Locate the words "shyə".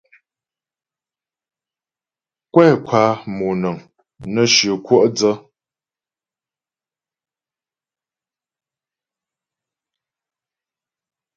4.53-4.73